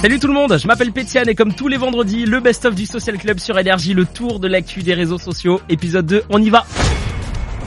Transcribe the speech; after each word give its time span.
Salut 0.00 0.18
tout 0.18 0.28
le 0.28 0.32
monde, 0.32 0.58
je 0.58 0.66
m'appelle 0.66 0.92
Pétiane 0.92 1.28
et 1.28 1.34
comme 1.34 1.52
tous 1.52 1.68
les 1.68 1.76
vendredis, 1.76 2.24
le 2.24 2.40
best-of 2.40 2.74
du 2.74 2.86
Social 2.86 3.18
Club 3.18 3.38
sur 3.38 3.58
Énergie, 3.58 3.92
le 3.92 4.06
tour 4.06 4.40
de 4.40 4.48
l'actu 4.48 4.82
des 4.82 4.94
réseaux 4.94 5.18
sociaux, 5.18 5.60
épisode 5.68 6.06
2, 6.06 6.22
on 6.30 6.40
y 6.42 6.48
va 6.48 6.64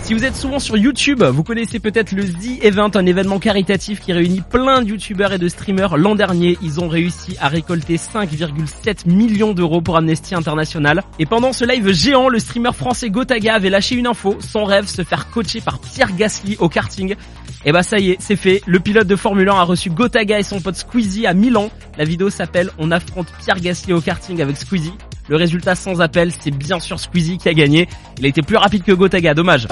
si 0.04 0.14
vous 0.14 0.26
êtes 0.26 0.36
souvent 0.36 0.60
sur 0.60 0.76
YouTube, 0.76 1.24
vous 1.24 1.44
connaissez 1.44 1.80
peut-être 1.80 2.12
le 2.12 2.26
The 2.26 2.62
Event, 2.62 2.92
un 2.96 3.06
événement 3.06 3.40
caritatif 3.40 4.02
qui 4.02 4.12
réunit 4.12 4.42
plein 4.42 4.82
de 4.82 4.90
youtubeurs 4.90 5.32
et 5.32 5.38
de 5.38 5.48
streamers. 5.48 5.96
L'an 5.96 6.16
dernier, 6.16 6.58
ils 6.62 6.82
ont 6.82 6.90
réussi 6.90 7.38
à 7.40 7.48
récolter 7.48 7.96
5,7 7.96 9.08
millions 9.10 9.54
d'euros 9.54 9.80
pour 9.80 9.96
Amnesty 9.96 10.36
International. 10.36 11.04
Et 11.20 11.26
pendant 11.26 11.54
ce 11.54 11.64
live 11.64 11.94
géant, 11.94 12.28
le 12.28 12.40
streamer 12.40 12.74
français 12.74 13.10
Gotaga 13.10 13.54
avait 13.54 13.70
lâché 13.70 13.96
une 13.96 14.08
info, 14.08 14.36
son 14.42 14.66
rêve, 14.66 14.88
se 14.88 15.04
faire 15.04 15.30
coacher 15.30 15.62
par 15.62 15.80
Pierre 15.80 16.14
Gasly 16.14 16.58
au 16.60 16.68
karting. 16.68 17.16
Et 17.64 17.72
bah 17.72 17.84
ça 17.84 17.98
y 17.98 18.12
est, 18.12 18.18
c'est 18.20 18.36
fait. 18.36 18.62
Le 18.66 18.82
pilote 18.82 19.08
de 19.08 19.16
Formule 19.16 19.48
1 19.48 19.54
a 19.54 19.64
reçu 19.64 19.90
Gotaga 19.90 20.38
et 20.38 20.44
son 20.44 20.60
pote 20.60 20.76
Squeezie 20.76 21.28
à 21.28 21.34
Milan. 21.34 21.70
La 21.98 22.04
vidéo 22.04 22.30
s'appelle 22.30 22.72
On 22.78 22.92
affronte 22.92 23.28
Pierre 23.42 23.62
Gasly 23.62 23.94
au 23.94 24.02
karting 24.02 24.42
avec 24.42 24.58
Squeezie. 24.58 24.94
Le 25.30 25.36
résultat 25.36 25.76
sans 25.76 26.02
appel, 26.02 26.32
c'est 26.38 26.52
bien 26.52 26.80
sûr 26.80 27.00
Squeezie 27.00 27.38
qui 27.38 27.50
a 27.50 27.54
gagné. 27.54 27.88
Il 28.18 28.26
a 28.26 28.28
été 28.28 28.42
plus 28.42 28.58
rapide 28.58 28.84
que 28.84 28.92
Gotaga, 28.92 29.34
dommage. 29.34 29.68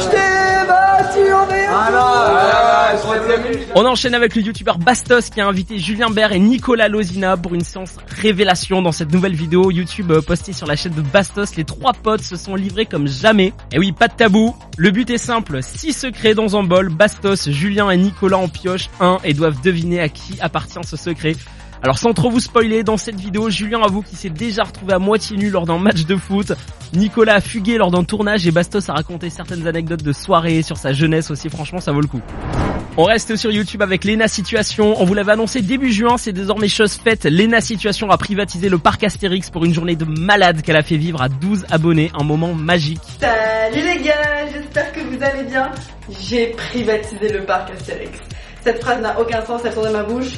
On 3.76 3.86
enchaîne 3.86 4.14
avec 4.14 4.36
le 4.36 4.42
youtubeur 4.42 4.78
Bastos 4.78 5.30
qui 5.30 5.40
a 5.42 5.48
invité 5.48 5.80
Julien 5.80 6.10
Bert 6.10 6.34
et 6.34 6.40
Nicolas 6.40 6.88
Lozina 6.88 7.38
pour 7.38 7.54
une 7.54 7.64
séance 7.64 7.96
révélation 8.08 8.82
dans 8.82 8.92
cette 8.92 9.12
nouvelle 9.12 9.36
vidéo 9.36 9.72
YouTube 9.72 10.12
euh, 10.12 10.22
postée 10.22 10.54
sur 10.54 10.68
la 10.68 10.76
chaîne 10.76 10.94
de 10.94 11.02
Bastos. 11.02 11.56
Les 11.56 11.64
trois 11.64 11.94
potes 11.94 12.22
se 12.22 12.36
sont 12.36 12.56
livrés 12.56 12.86
comme 12.86 13.08
jamais. 13.08 13.54
Et 13.72 13.80
oui, 13.80 13.92
pas 13.94 14.08
de 14.08 14.14
tabou. 14.14 14.56
Le 14.78 14.92
but 14.92 15.10
est 15.10 15.18
simple. 15.18 15.64
Six 15.64 15.94
secrets 15.94 16.34
dans 16.34 16.58
un 16.58 16.64
bol. 16.64 16.90
Bastos, 16.90 17.50
Julien 17.50 17.90
et 17.90 17.98
Nicolas 17.98 18.38
en 18.38 18.48
pioche 18.48 18.90
un 19.00 19.20
et 19.24 19.34
doivent 19.34 19.62
deviner 19.62 20.02
à 20.02 20.10
qui 20.10 20.40
appartient 20.42 20.84
ce 20.84 20.98
secret. 20.98 21.36
Alors 21.84 21.98
sans 21.98 22.14
trop 22.14 22.30
vous 22.30 22.40
spoiler, 22.40 22.84
dans 22.84 22.98
cette 22.98 23.20
vidéo, 23.20 23.50
Julien 23.50 23.82
avoue 23.82 24.04
qu'il 24.04 24.16
s'est 24.16 24.30
déjà 24.30 24.64
retrouvé 24.64 24.94
à 24.94 25.00
moitié 25.00 25.36
nu 25.36 25.50
lors 25.50 25.66
d'un 25.66 25.80
match 25.80 26.06
de 26.06 26.16
foot. 26.16 26.54
Nicolas 26.94 27.36
a 27.36 27.42
fugué 27.42 27.78
lors 27.78 27.90
d'un 27.90 28.04
tournage 28.04 28.46
et 28.46 28.52
Bastos 28.52 28.88
a 28.90 28.94
raconté 28.94 29.32
certaines 29.32 29.66
anecdotes 29.66 30.04
de 30.04 30.14
soirée 30.14 30.62
sur 30.62 30.78
sa 30.78 30.94
jeunesse 30.94 31.32
aussi. 31.32 31.50
Franchement, 31.50 31.80
ça 31.80 31.92
vaut 31.92 32.02
le 32.02 32.08
coup. 32.08 32.22
On 32.98 33.06
reste 33.06 33.36
sur 33.36 33.52
YouTube 33.52 33.82
avec 33.82 34.06
Lena 34.06 34.28
Situation. 34.28 35.02
On 35.02 35.06
vous 35.06 35.16
l'avait 35.16 35.32
annoncé 35.32 35.64
début 35.64 35.92
juin, 35.92 36.18
c'est 36.18 36.34
désormais 36.34 36.68
chose 36.68 36.94
faite. 36.94 37.26
Lena 37.26 37.62
Situation 37.62 38.12
a 38.12 38.18
privatisé 38.18 38.70
le 38.70 38.78
parc 38.78 39.04
Astérix 39.04 39.50
pour 39.50 39.66
une 39.66 39.74
journée 39.74 39.96
de 39.96 40.06
malade 40.06 40.62
qu'elle 40.62 40.76
a 40.76 40.84
fait 40.84 40.98
vivre 40.98 41.20
à 41.20 41.30
12 41.30 41.66
abonnés. 41.72 42.12
Un 42.14 42.24
moment 42.24 42.54
magique. 42.54 43.02
Salut 43.20 43.82
les 43.82 44.04
gars, 44.04 44.46
j'espère 44.54 44.92
que 44.92 45.00
vous 45.00 45.24
allez 45.24 45.46
bien. 45.46 45.72
J'ai 46.22 46.48
privatisé 46.52 47.30
le 47.34 47.44
parc 47.44 47.72
Astérix. 47.72 48.20
Cette 48.64 48.80
phrase 48.82 49.02
n'a 49.02 49.20
aucun 49.20 49.44
sens, 49.44 49.62
elle 49.66 49.74
sort 49.74 49.86
de 49.86 49.90
ma 49.90 50.04
bouche. 50.04 50.34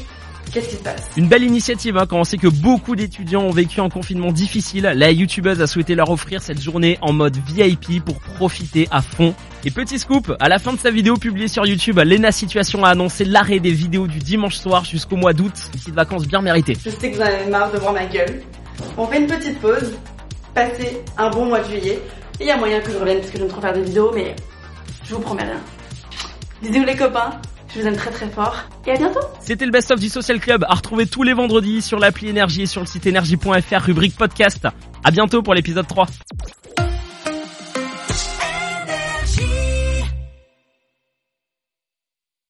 Qu'est-ce 0.52 0.70
qui 0.70 0.76
se 0.76 0.84
passe? 0.84 1.10
Une 1.18 1.28
belle 1.28 1.44
initiative 1.44 1.98
hein, 1.98 2.06
quand 2.08 2.20
on 2.20 2.24
sait 2.24 2.38
que 2.38 2.48
beaucoup 2.48 2.96
d'étudiants 2.96 3.42
ont 3.42 3.52
vécu 3.52 3.82
un 3.82 3.90
confinement 3.90 4.32
difficile. 4.32 4.92
La 4.96 5.12
youtubeuse 5.12 5.62
a 5.62 5.68
souhaité 5.68 5.96
leur 5.96 6.10
offrir 6.10 6.42
cette 6.42 6.62
journée 6.62 6.98
en 7.02 7.14
mode 7.14 7.38
VIP 7.38 8.04
pour 8.04 8.20
profiter 8.20 8.88
à 8.92 9.02
fond. 9.02 9.34
Et 9.66 9.72
petit 9.72 9.98
scoop, 9.98 10.36
à 10.40 10.50
la 10.50 10.60
fin 10.60 10.74
de 10.74 10.80
sa 10.80 10.92
vidéo 10.92 11.16
publiée 11.16 11.48
sur 11.48 11.66
YouTube, 11.66 11.98
Lena 12.00 12.32
Situation 12.32 12.84
a 12.84 12.90
annoncé 12.90 13.26
l'arrêt 13.26 13.60
des 13.60 13.72
vidéos 13.72 14.08
du 14.08 14.20
dimanche 14.20 14.56
soir 14.56 14.84
jusqu'au 14.86 15.16
mois 15.16 15.34
d'août. 15.34 15.54
Une 15.74 15.80
petite 15.80 15.96
vacances 15.96 16.28
bien 16.28 16.42
méritée. 16.42 16.78
Je 16.84 16.90
sais 16.90 17.12
que 17.12 17.16
vous 17.16 17.22
en 17.22 17.26
avez 17.26 17.50
marre 17.50 17.72
de 17.72 17.78
voir 17.78 17.94
ma 17.94 18.06
gueule. 18.06 18.42
On 18.98 19.08
fait 19.08 19.22
une 19.22 19.28
petite 19.28 19.60
pause, 19.60 19.94
passez 20.54 21.02
un 21.18 21.30
bon 21.30 21.46
mois 21.46 21.62
de 21.62 21.70
juillet. 21.70 22.00
Il 22.40 22.48
y 22.48 22.52
a 22.52 22.58
moyen 22.58 22.80
que 22.82 22.92
je 22.92 22.98
revienne 22.98 23.20
parce 23.20 23.32
que 23.32 23.38
je 23.38 23.44
me 23.44 23.50
trop 23.50 23.62
faire 23.62 23.74
des 23.74 23.84
vidéos, 23.84 24.12
mais 24.14 24.36
je 25.06 25.16
vous 25.16 25.22
promets 25.22 25.44
rien. 25.44 25.62
Bisous 26.62 26.84
les 26.84 26.96
copains, 26.96 27.40
je 27.74 27.82
vous 27.82 27.88
aime 27.88 27.96
très 27.96 28.12
très 28.12 28.30
fort 28.30 28.56
et 28.86 28.92
à 28.92 28.98
bientôt. 28.98 29.20
C'était 29.40 29.66
le 29.66 29.72
best-of 29.72 30.00
du 30.00 30.10
Social 30.10 30.40
Club 30.40 30.64
à 30.68 30.76
retrouver 30.76 31.08
tous 31.08 31.24
les 31.24 31.34
vendredis 31.34 31.82
sur 31.82 32.00
l'appli 32.00 32.28
Énergie 32.28 32.64
et 32.64 32.66
sur 32.66 32.82
le 32.82 32.88
site 32.88 33.06
énergie.fr 33.06 33.82
rubrique 33.82 34.16
podcast. 34.16 34.68
À 35.04 35.12
bientôt 35.12 35.42
pour 35.42 35.54
l'épisode 35.54 35.88
3. 35.88 36.08